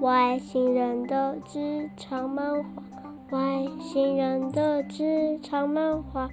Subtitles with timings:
[0.00, 2.68] 外星人的职场漫画，
[3.32, 6.28] 外星人的职场漫画。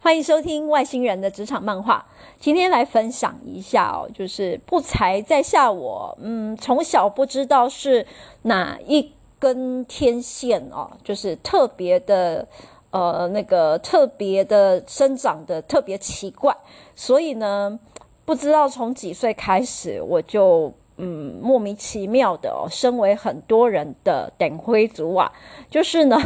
[0.00, 2.04] 欢迎收听《外星人的职场漫画》。
[2.40, 8.04] 今天来分享一下哦，就是不才在下我，嗯，从小不知道是
[8.42, 12.48] 哪一根天线哦，就是特别的，
[12.90, 16.56] 呃，那个特别的生长的特别奇怪，
[16.96, 17.78] 所以呢。
[18.26, 25.32] 不知道从几岁开始，我就嗯莫名其妙的哦，身为很多人的电火族啊，
[25.70, 26.18] 就是呢，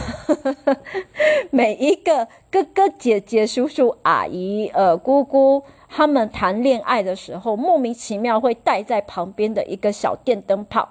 [1.52, 10.88] 每一个哥哥姐姐、叔叔阿姨、呃姑姑，他们谈恋爱的时候，莫名其妙会带在旁边的一个小电灯泡。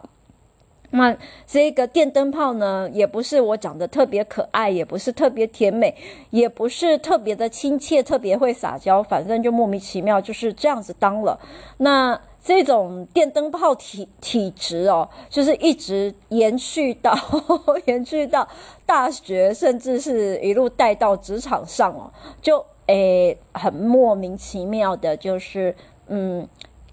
[0.92, 5.96] 那这个电灯泡呢，也不是我长得特别可爱，也不是特别甜美，
[6.32, 11.40] 也不是特别的亲切，特别会撒娇，反正就莫名其妙就是这样子当了。
[11.78, 17.16] 那这种电灯泡体体质哦，就是一直延续到
[17.86, 18.48] 延续到
[18.86, 22.10] 大学，甚至是一路带到职场上哦，
[22.42, 25.76] 就诶很莫名其妙的，就是
[26.08, 26.48] 嗯，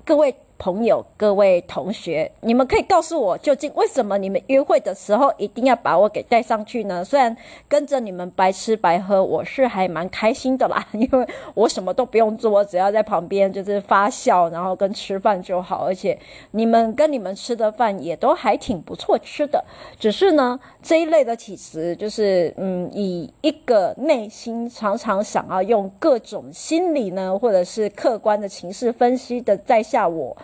[0.05, 0.35] 各位。
[0.59, 7.05] 朋友，各位同学，你们可以告诉我，究竟为什么你们约会的时候一定要把我给带上去呢？
[7.05, 7.37] 虽然
[7.69, 15.85] 跟着你们白吃白喝，我是还蛮开心的啦， 因为我什么都不用做，只要在旁边就是发笑，然后跟吃饭就好。
[15.87, 16.19] 而且
[16.53, 19.63] 你们跟你们吃的饭也都还挺不错吃的。
[20.01, 30.37] 只是呢，这一类的体质就是，嗯，以一个内心常常想要用各种心理呢，或者是客观的情势分析的在下我。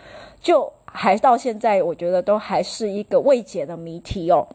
[0.43, 4.45] 就还到现在，我觉得都还是一个未解的谜题哦。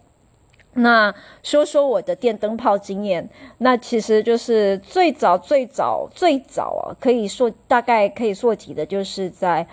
[0.75, 9.67] 那说说我的电灯泡经验，那其实就是最早最早最早啊，可以说大概可以说起的，就是在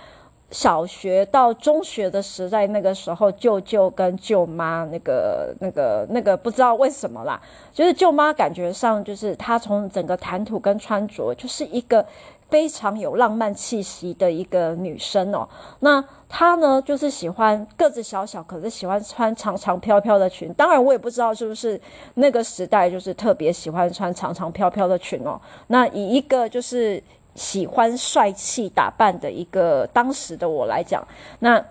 [0.50, 7.40] 小学到中学的时代，那个时候舅舅跟舅妈那个那个那个不知道为什么啦，
[7.74, 12.04] 就是舅妈感觉上就是她从整个谈吐跟穿着就是一个。
[12.50, 15.48] 非常有浪漫气息的一个女生哦，
[15.80, 20.54] 那她呢就是喜欢个子小小，可是喜欢穿长长飘飘的裙。
[20.54, 21.80] 当然，我也不知道是不是
[22.14, 25.42] 那个时代就是特别喜欢穿长长飘飘的裙哦。
[25.68, 27.02] 那以一个就是
[27.34, 31.06] 喜欢帅气打扮的一个当时的我来讲，
[31.40, 31.62] 那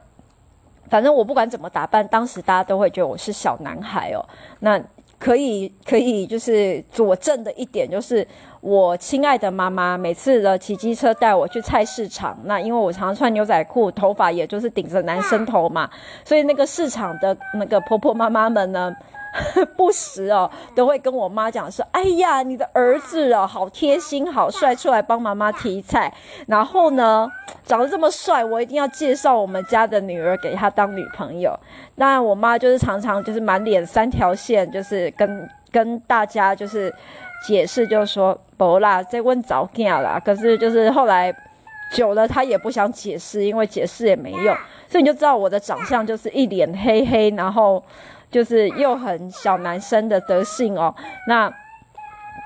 [0.91, 4.21] 反正我不管怎么打扮，当时大家都会觉得我是小男孩哦。
[4.61, 4.79] 那
[5.19, 8.27] 可以可以就是佐证的一点就是。
[8.65, 15.87] 我亲爱的妈妈每次的骑机车带我去菜市场，那因为我常常穿牛仔裤，头发也就是顶着男生头嘛，
[16.25, 18.91] 所以那个市场的那个婆婆妈妈们呢，
[19.77, 26.11] 不时哦都会跟我妈讲说：“哎呀，你的儿子哦，好贴心，好帅，出来帮妈妈提菜。
[26.47, 27.31] 然后呢，
[27.67, 31.55] 长得这么帅，我一定要介绍我们家的女儿给他当女朋友。”
[31.97, 36.91] 那我妈就是常常就是满脸三条线，就是跟跟大家就是。
[37.47, 40.21] 解释就是说，不啦，这问早嫁啦。
[40.25, 41.35] 可是就是后来
[41.93, 44.57] 久了，他也不想解释，因为解释也没用。
[44.89, 47.83] 所以你就知道我的长相就是一脸黑黑，然后
[48.31, 50.95] 就是又很小男生的德性哦。
[51.29, 51.53] 那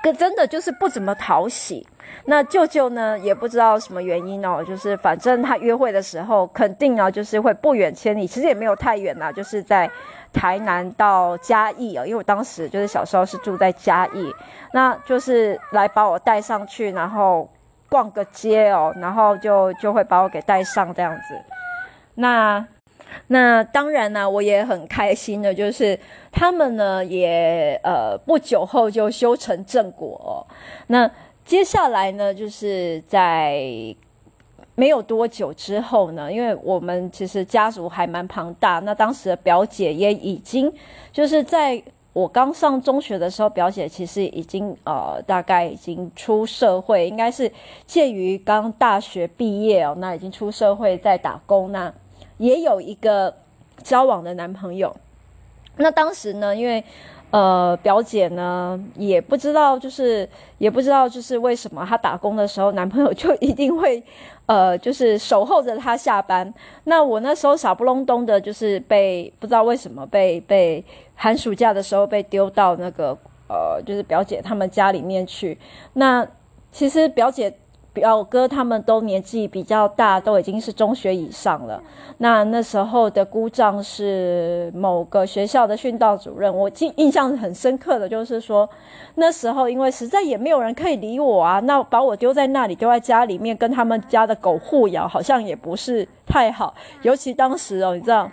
[0.03, 1.87] 可真的就是不怎么讨喜。
[2.25, 9.89] 那舅舅呢，也不知道什么原因哦，就是反正他约会的时候，肯定啊，就是会不远千里，其实也没有太远啦，就是在。
[10.31, 14.33] 台南到嘉义哦，因为我当时就是小时候是住在嘉义，
[14.73, 17.49] 那就是来把我带上去，然后
[17.89, 21.21] 逛个街哦，然后就就会把我给带上这样子。
[22.15, 22.65] 那
[23.27, 25.99] 那当然呢，我也很开心的，就是
[26.31, 30.45] 他们呢也呃不久后就修成正果。
[30.87, 31.09] 那
[31.45, 33.63] 接下来呢，就是在。
[34.79, 40.71] 没有多久之后呢，因为我们其实家族还蛮庞大，那当时的表姐也已经
[41.11, 47.51] 就是在我刚上中学的时候，表姐其实已经呃大概已经出社会，应该是
[47.85, 51.93] 介于刚大学毕业哦，那已经出社会在打工，那
[52.37, 53.33] 也有一个
[53.83, 54.95] 交往的男朋友。
[55.75, 56.81] 那当时呢，因为
[57.31, 60.27] 呃表姐呢也不知道，就是
[60.57, 64.01] 也不知道就是为什么她打工的时候，男朋友就一定会。
[64.49, 66.51] 呃，就是守候着她下班。
[66.85, 70.83] 那我那时候傻不隆咚的，就是被不知道为什么被被
[71.13, 73.15] 寒暑假的时候被丢到那个
[73.47, 75.55] 呃，就是表姐他们家里面去。
[75.93, 76.27] 那
[76.71, 77.53] 其实表姐
[77.93, 81.81] 表哥他们都年纪比较大，都已经是中学以上了。
[82.19, 88.69] 那那时候的姑丈是某个学校的训导主任，我记印象很深刻的就是说，
[89.15, 96.73] 那时候因为实在也没有人可以理我啊，那把我丢在那里，丢在家里面跟他们家的狗互咬，好像也不是太好。
[97.01, 98.29] 尤其当时哦，你知道。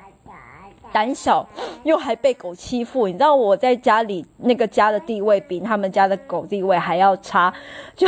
[0.92, 1.46] 胆小
[1.84, 7.52] 又还被狗欺负，你知道我在家里那个家的地位比他们家的狗地位还要差。
[7.94, 8.06] 就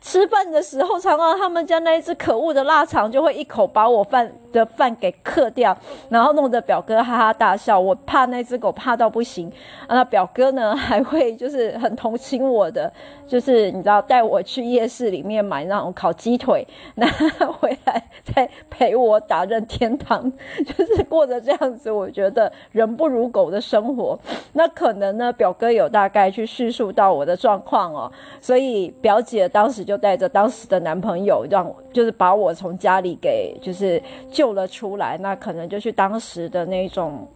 [0.00, 5.76] 吃饭的时候，常常他们家那一只可恶的腊肠就会一口把我饭的饭给嗑掉，
[6.08, 7.78] 然后弄得表哥哈哈大笑。
[7.78, 9.50] 我怕那只狗怕到不行，
[9.88, 12.92] 那表哥呢还会就是很同情我的，
[13.30, 16.66] 就是你知道带我去夜市里面买那种烤鸡腿，
[16.96, 17.06] 那
[17.52, 18.02] 回来
[18.34, 20.30] 再陪我打任天堂，
[20.66, 24.18] 就是过着这样子，我觉得人不如狗的生活。
[24.54, 28.10] 那可能呢，表哥有大概去叙述到我的状况哦，
[28.40, 34.02] 所以表姐当时就带着当时的男朋友，让就是把我从家里给就是
[34.32, 35.16] 救了出来。
[35.20, 37.28] 那可能就去当时的那种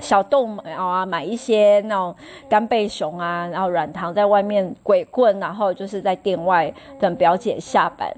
[0.00, 2.14] 小动物啊，买一些那种
[2.48, 8.12] 干贝熊啊，然后软糖在外面鬼棍，然后就是在店外等表姐下班。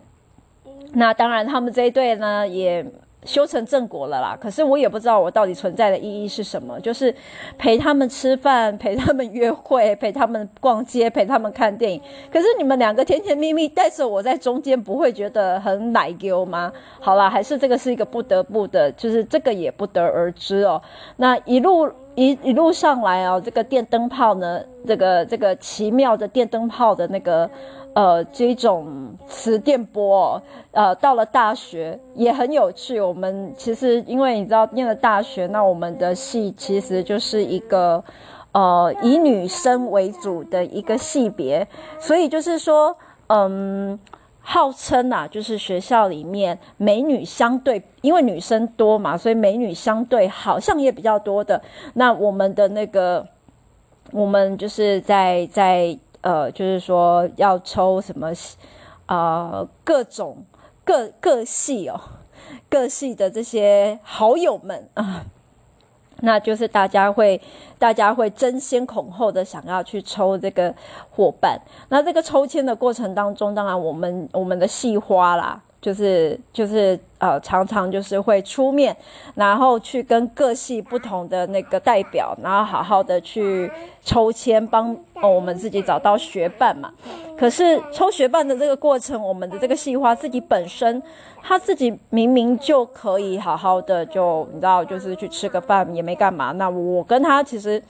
[0.92, 2.84] 那当然，他们这一对呢也。
[3.24, 7.14] 修成正果了啦，可是我也不知道我到底存在的意义是什么，就是
[7.58, 12.00] 陪他们吃饭，陪他们约会，陪他们逛街，陪他们看电影。
[12.32, 16.72] 可是你们两个甜甜蜜蜜带着我在中间，不会觉得很奶油吗？
[16.98, 20.80] 好啦，还是这个是一个不得不的，就是这个也不得而知哦。
[21.16, 27.50] 那一路一一路上来哦，这个电灯泡呢，这个这个奇妙的电灯泡的那个。
[27.92, 28.86] 呃，这种
[29.28, 30.40] 磁电波，
[30.70, 33.00] 呃，到了大学也很有趣。
[33.00, 38.02] 我们其实因为你知道，念了大学，那我们的系其实就是一个
[38.52, 41.66] 呃以女生为主的一个系别，
[41.98, 42.96] 所以就是说，
[43.26, 43.98] 嗯，
[44.40, 51.60] 号称啊，就是学校里面美女相对，因为女生多嘛，所以美女相对好像也比较多的。
[51.94, 53.26] 那我们的那个，
[54.12, 55.98] 我们就是在在。
[56.22, 58.32] 呃，就是说要抽什么，
[59.06, 60.44] 呃，各种
[60.84, 62.00] 各各系哦，
[62.68, 65.24] 各系的这些好友们啊，
[66.20, 67.40] 那就是大家会
[67.78, 70.74] 大家会争先恐后的想要去抽这个
[71.10, 71.58] 伙伴。
[71.88, 75.62] 那这个抽签的过程当中，当然我们我们的系花啦。
[75.80, 78.94] 就是就是呃，常常就是会出面，
[79.34, 83.70] 然后去跟各系不同的那个代表，然后好好的去
[84.04, 86.92] 抽签，帮我们自己找到学伴嘛。
[87.38, 91.02] 可是抽学伴的这个过程，我们的这个系花自己本身，
[91.42, 96.52] 他自己明明就可以好好的就你知道，就是去吃个饭也没干嘛。
[96.52, 97.82] 那我跟他其实。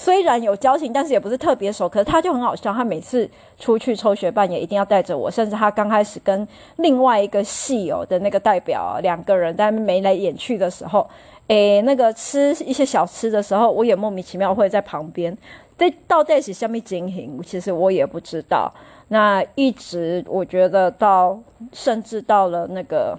[0.00, 1.88] 虽然有交情，但是也不是特别熟。
[1.88, 3.28] 可是他就很好笑，他每次
[3.58, 5.28] 出去抽学伴也一定要带着我。
[5.28, 6.46] 甚至他刚开始跟
[6.76, 11.04] 另外一个系哦的那个代表两个人在眉来眼去的时候，
[11.48, 15.36] 诶，那个吃一些小吃的时候，我也莫名其妙会在旁边。
[15.76, 17.42] 这到底是什么情形？
[17.42, 18.72] 其实我也不知道。
[19.08, 21.36] 那一直我觉得到，
[21.72, 23.18] 甚至到了那个。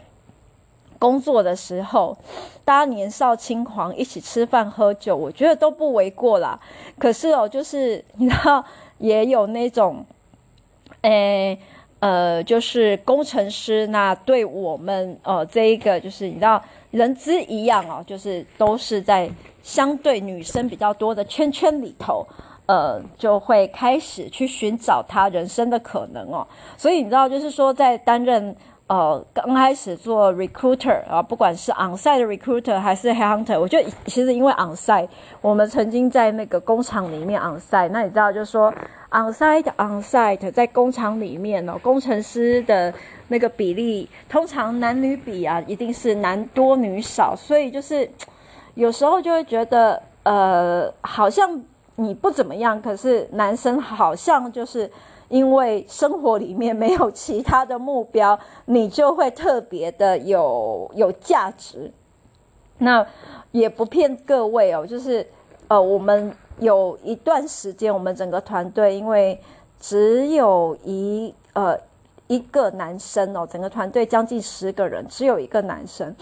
[1.00, 2.16] 工作的时候，
[2.66, 6.60] 大家年少轻狂，一起吃饭喝酒，我觉得都不为过啦。
[7.00, 8.64] 可是哦，就是你知道，
[8.98, 10.06] 也有那种，
[11.02, 11.58] 诶，
[12.02, 16.62] 呃，就是工程师，那对我们呃这一个，就是你知道，
[16.92, 19.30] 人资一样哦，就是都是在
[19.64, 22.28] 相对女生比较多的圈圈里头，
[22.66, 26.46] 呃，就会开始去寻找他人生的可能哦。
[26.78, 28.54] 所以你知道，就是说在担任。
[28.90, 35.08] 呃，刚开始做 recruiter 啊，不管是 onsite 的 recruiter 还是 headhunter，我觉得其实因为 onsite，
[35.42, 38.74] 我们曾经在那个工厂里面 onsite，那你知道就是说
[39.12, 42.92] onsite onsite 在工厂里面哦，工程师的
[43.28, 48.10] 那个比例通常男女比啊，一定是男多女少，所以就是
[48.74, 51.62] 有时候就会觉得呃，好像
[51.98, 54.90] 你不怎么样，可是男生好像就是。
[55.30, 61.92] 因为生活里面没有其他的目标，你就会特别的有有价值。
[62.80, 63.06] 那
[63.52, 65.26] 也不骗各位哦，就是
[65.68, 69.40] 呃，我们有一段时间，我们整个团队因为
[69.80, 71.78] 只有一呃
[72.28, 76.16] 一个男生哦，整个团队将近十个人，只有一个男生。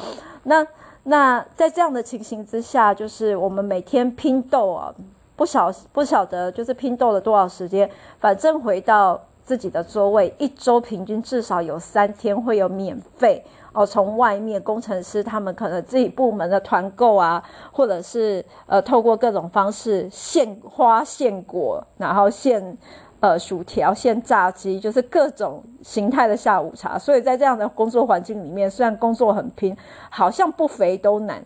[0.43, 0.65] 那
[1.03, 4.93] 那在这样的情形之下，就是我们每天拼斗啊。
[5.37, 7.89] 不晓不晓得，就是拼斗了多少时间，
[8.19, 13.41] 反正回到自己的座位，一周平均至少有三天会有免费
[13.71, 17.41] 哦，从外面工程师他们可能自己部门的团购啊，
[17.71, 22.75] 或者是呃透过各种方式献花献果，然后献
[23.19, 26.97] 呃薯条、现炸鸡，就是各种形态的下午茶。
[26.97, 29.77] 所以在这样的工作环境里面，虽然工作很拼，
[30.09, 31.39] 好像不肥都难。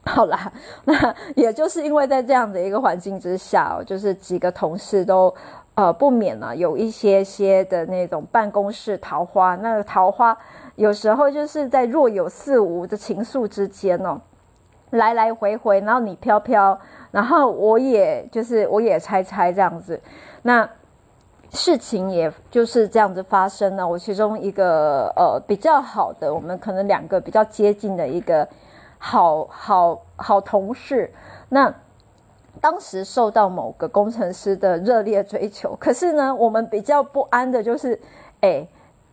[0.08, 0.50] 好啦，
[0.84, 5.34] 那也就是因为在这样的一个环境之下，就是几个同事都
[5.74, 9.54] 呃不免呢有一些些的那种办公室桃花。
[9.56, 10.34] 那桃花
[10.76, 14.18] 有时候就是在若有似无的情愫之间哦，
[14.90, 16.78] 来来回回，然后你飘飘，
[17.10, 20.00] 然后我也就是我也猜猜这样子，
[20.40, 20.66] 那
[21.52, 23.86] 事情也就是这样子发生了。
[23.86, 28.48] 我其中一个呃比较好的，我们可能两个比较接近的一个。
[28.98, 31.10] 好好好同事，
[31.48, 31.72] 那
[32.60, 37.98] 当时受到某个工程师的热烈追求，可是呢，我们比较不安的就是，
[38.40, 38.66] 哎，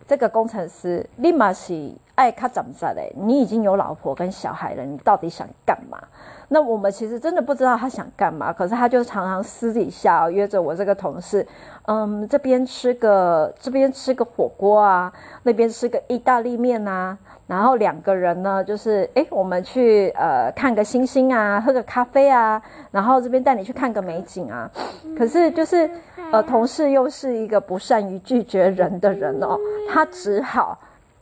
[0.07, 3.13] 这个工程师立马是爱他怎么着嘞？
[3.15, 5.99] 你已经有老婆跟小孩了，你到底想干嘛？
[6.47, 11.45] 那我们其实真的不知道他想干嘛，可是他就常常私底下约着我这个同事，
[11.85, 15.13] 嗯，这边吃个这边吃个火锅啊，
[15.43, 17.15] 那边吃个意大利面啊。
[17.47, 22.59] 然后两个人呢，就是诶，我们去呃看个星星啊，喝个咖啡啊，
[22.89, 24.67] 然后这边带你去看个美景啊。
[25.15, 25.87] 可是就是
[26.31, 30.75] 呃，同事又是一个不善于拒绝人的人哦，他只好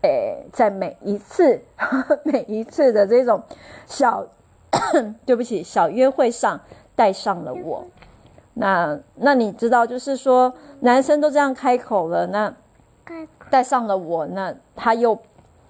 [0.03, 1.59] 诶，在每一次
[2.23, 3.41] 每一次的这种
[3.85, 4.25] 小
[5.25, 6.57] 对不起小约会上
[6.95, 7.85] 带上了我。
[8.53, 12.53] 那那你知道，就是说男生都这样开口了，那
[13.49, 15.19] 带上了我，那他又。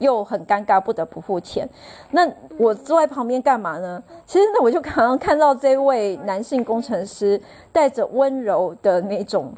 [0.03, 1.67] 又很尴尬，不得不付钱。
[2.12, 4.03] 那我坐在旁边干嘛呢？
[4.27, 7.41] 其实呢，我就刚刚看到这位男性工程师
[7.72, 9.51] 带着温柔的那种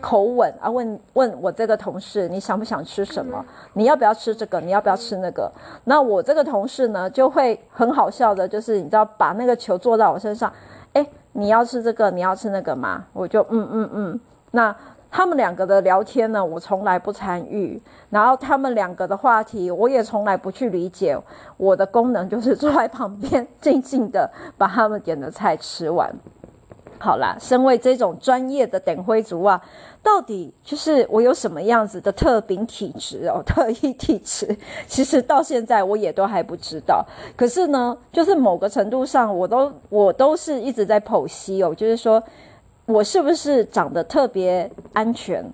[0.00, 3.44] 口吻啊，问问我这个同事，你想不想吃什么？
[3.72, 4.60] 你要不要吃这个？
[4.60, 5.50] 你要不要吃那个？
[5.84, 10.52] 那我这个同事呢，就会很好笑的，就是你知道，把那个球坐到我身上。
[10.92, 12.10] 诶，你要吃这个？
[12.10, 13.04] 你要吃那个吗？
[13.12, 14.20] 我就嗯嗯嗯。
[14.50, 14.76] 那。
[15.10, 17.80] 他们两个的聊天呢，我从来不参与。
[18.10, 21.18] 然后他们两个的话题，我也从来不去理解。
[21.58, 26.10] 我的功能就是坐在旁边，静静的把他们点的菜吃完。
[26.98, 29.60] 好啦，身为这种专业的点灰族啊，
[30.02, 34.56] 到底就是我有什么样子的特禀体质哦，特异体质？
[34.88, 37.04] 其实到现在我也都还不知道。
[37.36, 42.22] 可是呢，就是某个程度上，我都我都是一直在剖析哦，就是说。
[42.88, 45.44] 我是不是长得特别安全，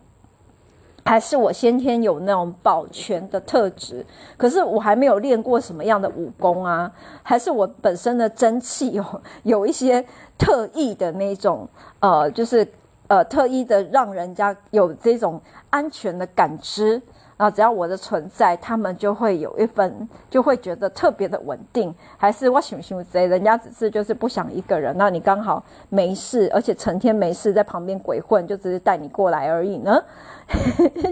[1.05, 4.07] 还是我先天有那种保全的特质？
[4.37, 6.93] 可是我还没有练过什么样的武功啊？
[7.25, 9.05] 还是我本身的真气有
[9.43, 10.05] 有一些
[10.39, 12.65] 特异的那种呃，就是
[13.09, 17.03] 呃特异的让人家有这种安全的感知？
[17.37, 21.95] 然后只要我的存在，他们就会有一份，就会觉得特别的稳定。
[22.17, 30.01] 还是我想想谁，人家只是就是不想一个人，那你刚好没事，而且成天没事在旁边鬼混，就只是带你过来而已呢？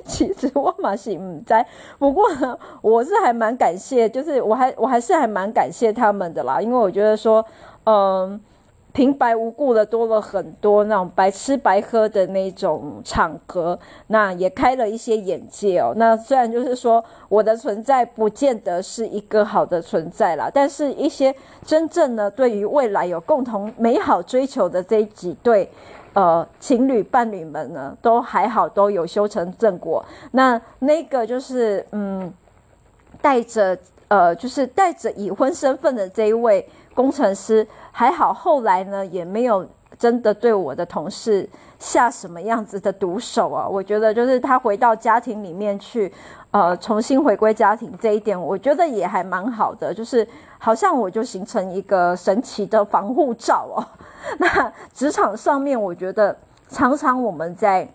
[0.06, 1.54] 其实我嘛是唔知，
[1.98, 7.44] 不过呢，我是还蛮感谢，就是我还我还是还蛮感谢他们的啦，因为我觉得说，
[7.84, 8.40] 嗯。
[8.92, 15.94] 平白无故的多了很多那种白吃白喝的那种场合，那也开了一些眼界哦。
[15.96, 21.34] 那虽然就是说我的存在不见得是一个好的存在啦，但是一些
[21.64, 25.66] 真正呢对于未来有共同美好追求的这几对
[26.12, 30.04] 呃情侣伴侣们呢，都还好，都有修成正果。
[30.32, 32.30] 那那个就是嗯，
[33.22, 33.78] 带着
[34.12, 37.66] 呃就是带着已婚身份的这一位工程师。
[37.90, 39.66] 还好，后来呢也没有
[39.98, 43.66] 真的对我的同事下什么样子的毒手啊。
[43.66, 46.12] 我觉得就是他回到家庭里面去，
[46.50, 49.94] 呃，重新回归家庭这一点，我觉得也还蛮好的。
[49.94, 50.26] 就是
[50.58, 53.84] 好像我就形成一个神奇的防护罩哦。
[54.38, 56.36] 那职场上面，我觉得
[56.68, 57.88] 常常我们在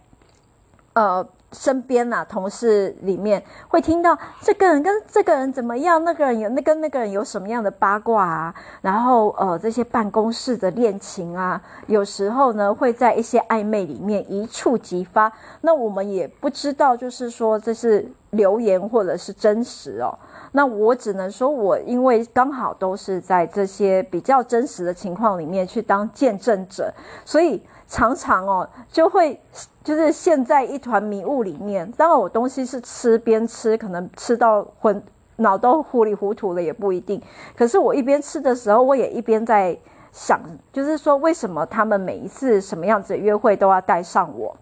[0.93, 1.27] 呃。
[1.53, 20.13] 身边啊，同事里面会听到这个人跟这个人怎么样，那个人有那跟那个人有什么样的八卦啊，然后呃这些办公室的恋情啊，有时候呢会在一些暧昧里面一触即发，那我们也不知道，就是说这是流言或者是真实哦。
[20.51, 26.93] 那我只能说，我因为刚好都是在这些比较真实的情况里面去当见证者，
[27.25, 27.61] 所以。
[27.89, 29.39] 常常哦，就会
[29.83, 31.89] 就是陷在一团迷雾里面。
[31.93, 35.01] 当然，我东西是吃边吃，可能吃到昏
[35.37, 37.21] 脑都糊里糊涂了也不一定。
[37.55, 39.77] 可是我一边吃的时候，我也一边在
[40.11, 40.39] 想，
[40.73, 44.55] 就是说为什么他们每一次什么样子的约会都要带上我？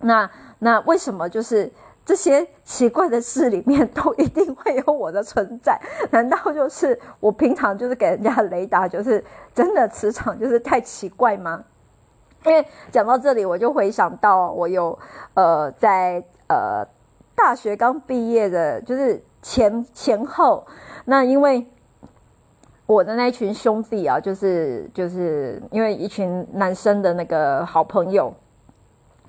[0.00, 0.28] 那
[0.58, 1.70] 那为什么就是
[2.04, 5.78] 这些奇怪的事里面都一定会有我的存在？
[6.10, 9.22] 难道就是我平常就是给人家雷达就是
[9.54, 11.62] 真的磁场就是太奇怪吗？
[12.44, 14.98] 因为讲到这里，我就回想到我有
[15.34, 16.86] 呃在呃
[17.34, 20.66] 大学刚毕业的，就是前前后，
[21.04, 21.66] 那因为
[22.86, 28.32] 我的那一群兄弟啊，就是就是因为一群男生的那个好朋友。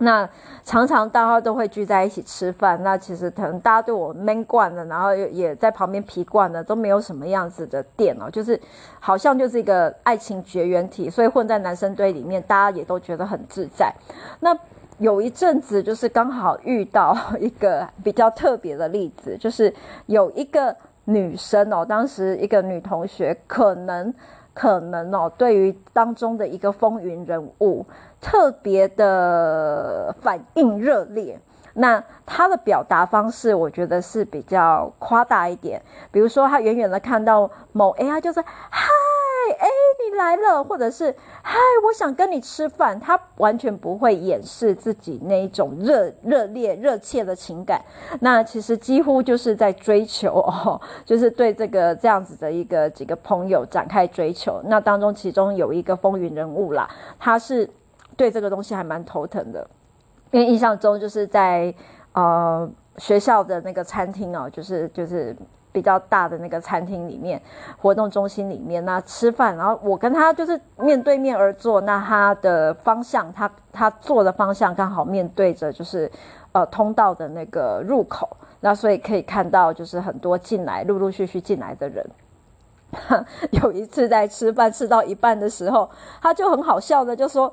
[0.04, 0.28] 那
[0.66, 8.60] 常常大家都会聚在一起吃饭，那其实可能大家对我闷惯了，然后也在旁边皮惯了，都没有什么样子的店哦，就是
[9.00, 13.94] 好像就是一个爱情绝缘体，所以混在男生堆里面，大家也都觉得很自在。
[14.40, 14.58] 那
[14.98, 19.72] 有一阵子就是刚好遇到一个比较特别的例子，就是
[20.08, 24.12] 有一个女生哦，当时一个女同学可能
[24.52, 27.86] 可能哦，对于当中的一个风云人物。
[28.22, 31.38] 特别的反应热烈，
[31.74, 35.82] 那他的表达方式，我觉得是比较夸大一点。
[36.12, 38.88] 比如说，他远远的看到某 AI，就是嗨，
[39.58, 39.68] 哎，
[40.06, 43.00] 你来了，或者是嗨，我想跟你吃饭。
[43.00, 47.82] 他完全不会掩饰自己那一种热热烈、热切的情感。
[48.20, 54.62] 那其实几乎就是在追求 哦，就是对这个这样子的一个几个朋友展开追求。
[54.66, 56.88] 那当中，其中有一个风云人物啦，
[57.18, 57.68] 他是。
[58.22, 59.68] 对这个东西还蛮头疼的，
[60.30, 61.74] 因为印象中就是在
[62.14, 65.36] 呃学校的那个餐厅哦，就是就是
[65.72, 67.42] 比较大的那个餐厅里面，
[67.82, 76.12] 活动中心里面，那吃饭，然后我跟他就是面对面而坐，那他的方向，他他坐的方向刚好面对着就是
[76.52, 82.06] 呃通道的那个入口，那所以可以看到就是很多进来陆陆续续进来的人。
[83.50, 85.90] 有一次在吃饭吃到一半的时候，
[86.22, 87.52] 他就很好笑的就说。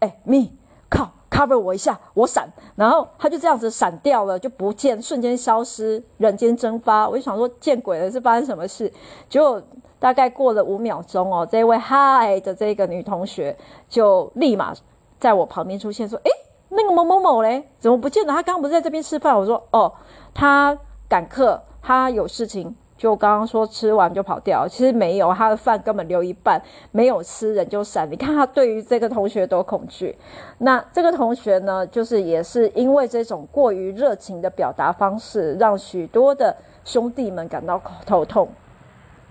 [0.00, 0.48] 哎，me
[0.90, 7.08] 靠，cover 我一下，我闪，然后他就这样子闪掉了，就不见，瞬间消失，人间蒸发。
[7.08, 8.92] 我就想说，见鬼了，是发生什么事？
[9.28, 9.62] 结果
[9.98, 13.56] 大概过了五秒钟哦，这位嗨的这个女同学
[13.88, 14.74] 就立马
[15.18, 16.30] 在我旁边出现，说：“哎，
[16.70, 18.32] 那个某某某嘞，怎么不见了？
[18.32, 19.92] 他刚刚不是在这边吃饭？”我说：“哦，
[20.34, 20.76] 他
[21.08, 26.60] 赶课，他有事情。”就刚刚说吃完就跑掉，其实没有，他的饭根本留一半
[26.92, 28.06] 没有吃，人就闪。
[28.10, 30.14] 你看他对于这个同学多恐惧。
[30.58, 36.54] 那这个同学呢，就是也是因为这种过于热情的表达方式，让许多的
[36.84, 38.46] 兄弟们感到头痛。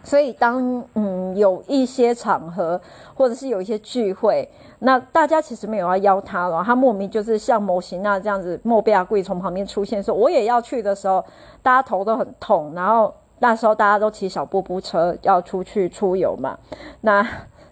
[0.04, 2.82] 所以当嗯有一些场合
[3.14, 11.24] 或者是有一些聚会，那大家其实没有要邀他了，他莫名就是像模型那这样子莫比亚贵从旁边出现说我也要去的时候，
[11.62, 13.14] 大家头都很痛，然后。
[13.40, 16.58] 那时候大家都骑小步步车要出去出游嘛，
[17.02, 17.26] 那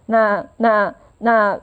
[0.06, 1.58] 那那那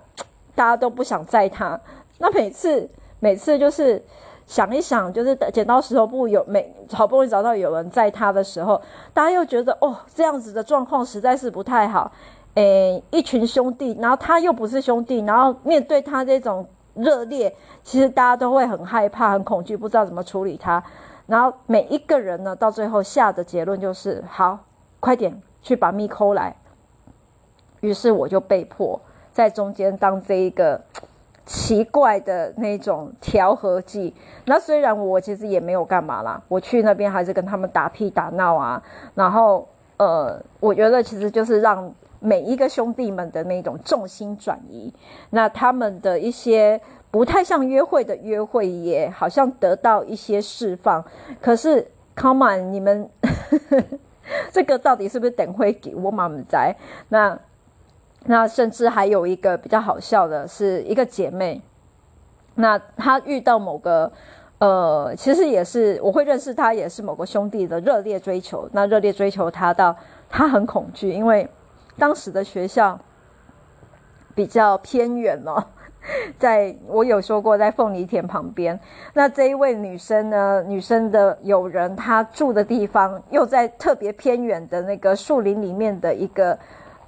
[0.54, 1.80] 大家都不想载他。
[2.18, 2.90] 那每次
[3.20, 4.02] 每次就是
[4.48, 8.82] 想一想，就是剪刀石头布有每好不容易找到有人载他的时候，
[9.14, 12.12] 大家又觉得哦这样子的状况实在是不太好。
[12.54, 20.82] 诶，一群兄弟，然后他又不是兄弟，然后面对他这种热烈，其实大家都会很害怕、很恐惧，不知道怎么处理他。
[21.28, 24.60] 然后每一个人呢，到最后下的结论就是：好，
[25.00, 26.56] 快点去把咪抠来。
[27.82, 29.00] 于是我就被迫
[29.34, 30.80] 在中间当这一个
[31.46, 34.14] 奇怪的那种调和剂。
[34.46, 38.82] 那虽然我其实也没有干嘛啦，我去那边还是跟他们打屁打闹啊。
[39.16, 44.94] 然后呃，我觉得其实就是让每一个兄弟们的那种重心转移，
[45.32, 46.80] 那他们的一些。
[47.16, 51.02] 不太像约会的约会，也好像得到一些释放。
[51.40, 53.10] 可是，Come on，你们
[54.52, 56.76] 这个到底是不是等会给我妈妈在？
[57.08, 57.40] 那
[58.26, 61.62] 那甚至还有一个比较好笑的是，一个姐妹，
[62.56, 64.12] 那她遇到某个
[64.58, 68.68] 呃，其实也是我会认识她，也是某个兄弟的热烈追求。
[68.74, 69.96] 那热烈追求她到
[70.30, 71.48] 她很恐惧，因为
[71.98, 73.00] 当时的学校
[74.36, 75.64] 比较偏远哦。
[76.40, 78.80] 在我有说过，在凤梨田旁边。
[79.14, 80.64] 那这一位女生呢？
[80.68, 86.58] 女生的友人，她住的地方又在特别偏远的那个树林里面的一个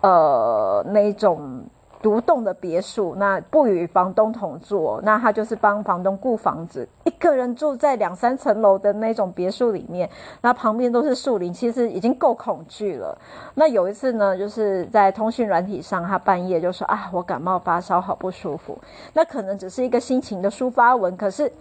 [0.01, 1.63] 呃那种。
[2.01, 10.07] 独栋的别墅，那不与房东同住，那他就是帮房东雇房子，一个人住在两三层楼的那种别墅里面，
[10.41, 13.17] 那旁边都是树林，其实已经够恐惧了。
[13.55, 18.77] 那有一次呢，就是在通讯软体上，他半夜就说啊，我感冒发烧，好不舒服。
[19.13, 21.51] 那可能只是一个心情的抒发文，可是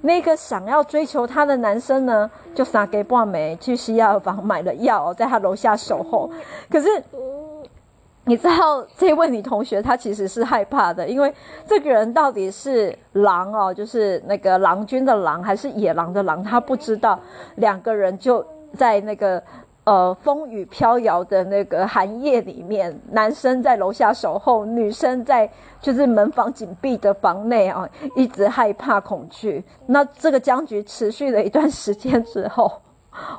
[0.00, 6.30] 那个想要追求他的男生呢，就撒给半梅去西药房买了药，在他楼下守候，
[6.70, 6.88] 可是。
[8.26, 11.32] 你知道这位女同学她其实是害怕的，因为
[11.66, 17.18] 这个人到底是狼哦，就是那个郎君的狼，还是野狼的狼，她不知道。
[17.56, 18.44] 两个人就
[18.76, 19.42] 在那个
[19.84, 25.46] 呃，风雨飘摇的那个寒夜里面，男生在楼下守候，女生在
[25.82, 29.62] 就是门房紧闭的房内啊，一直害怕恐惧。
[29.84, 32.72] 那这个僵局持续了一段时间之后，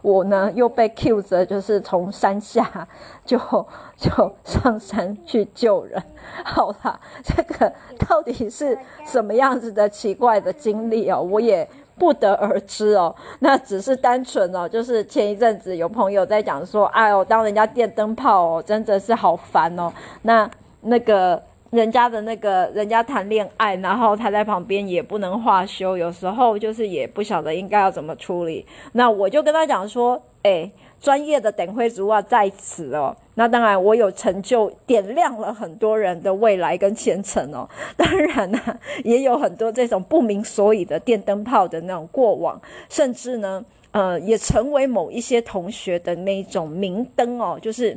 [0.01, 2.87] 我呢又被 cue 着，就是从山下
[3.25, 3.37] 就
[3.97, 6.01] 就上山去救人。
[6.43, 7.71] 好啦，这个
[8.07, 11.21] 到底是什么样子的奇怪的经历哦？
[11.21, 11.67] 我也。
[11.97, 19.89] 不得而知哦，那只是单纯哦，就是前一阵子有朋友在讲说，哎呦，当人家电灯泡哦，真的是好烦哦。
[20.23, 21.41] 那那个
[21.75, 28.65] 人家的那个人家谈恋爱，然后他在旁边也不能话休，有时候就是也不晓得应该要怎么处理。
[28.93, 30.71] 那我就跟他讲说，哎。
[31.01, 33.15] 专业的电火族啊，在此哦。
[33.35, 37.69] 那当然，我有成就，点亮了很多人的未来跟前程哦。
[37.95, 38.59] 当然呢、
[39.03, 42.59] 也有很多这种不明所以的电灯泡的那种过往，
[42.89, 47.59] 甚至呢，呃，也成为某一些同学的那种明灯哦。
[47.61, 47.95] 就是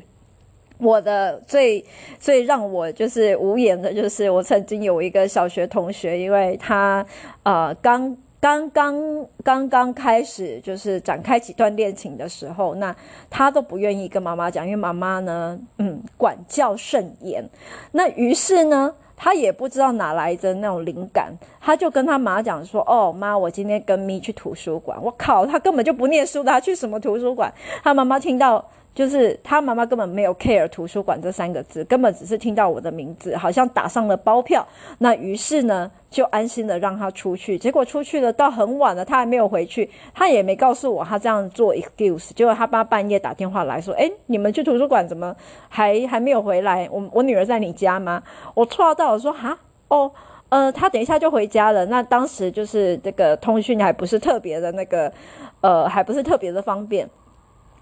[0.78, 1.84] 我的最
[2.18, 7.04] 最让我就是无言的，就是我曾经有一个小学同学，因为他
[7.42, 8.16] 呃刚。
[8.40, 8.94] 刚刚
[9.42, 12.94] 刚刚开始就是展开几段恋情的时候，那
[13.28, 17.44] 他都不愿意跟妈妈讲，因为妈妈呢，嗯，管教甚严。
[17.90, 27.52] 那于是呢，他也不知道哪来的那种灵感，他就跟他妈讲说：“哦，妈，我今天跟咪去图书馆。”我靠，他根本就不念书的，他去什么图书馆？
[27.82, 28.64] 他妈妈听到。
[28.98, 34.66] 就是他妈妈根本没有 care 图书馆这三个字，根本只是听到我的名字，好像打上了包票。
[34.98, 37.56] 那于是呢，就安心的让他出去。
[37.56, 42.30] 结果出去了，到很晚了，他还没有回去，他也没告诉我他这样做 excuse。
[42.34, 45.32] 结果他爸半夜打电话来说：“诶，你们去图书馆怎么
[45.68, 46.88] 还还没有回来？
[46.90, 48.20] 我我女儿在你家吗？”
[48.52, 49.56] 我错到我说：“哈
[49.86, 50.10] 哦，
[50.48, 55.12] 呃，他等一下就回家了。”那当时就是这个通讯还不是特别的那个，
[55.60, 57.08] 呃，还不是特别的方便。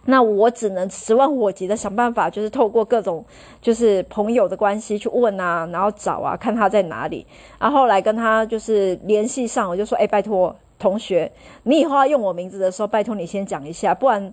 [0.09, 3.25] 那我只能十万火急的想办法，就是透过各种
[3.61, 7.27] 就是朋友的关系去问啊，然后找啊，看他在哪里。
[7.59, 11.31] 然后后来跟他就是联系上，我就说：“哎，拜托同学，
[11.65, 14.33] 你以后要用我名字的时候，拜托你先讲一下，不然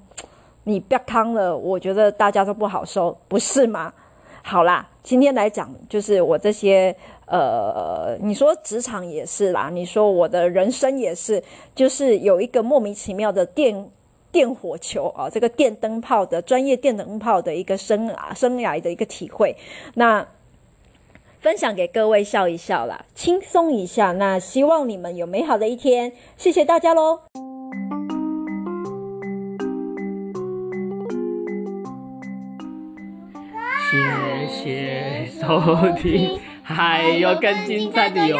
[0.63, 3.91] 你别康了，我觉得大家都不好受，不是吗？”
[4.45, 13.89] 好啦，今天来讲就是我这些呃，你说职场也是啦，你说我的人生也是，就是有一个莫名其妙的电。
[14.33, 19.55] 电火球啊，这个电灯泡的专业电灯泡的一个生涯生涯的一个体会，
[19.93, 20.27] 那
[21.39, 24.13] 分享给各位笑一笑啦，轻松一下。
[24.13, 27.19] 那希望你们有美好的一天，谢谢大家喽！
[33.91, 35.59] 谢谢收
[35.95, 38.37] 听，还有更精彩的哟。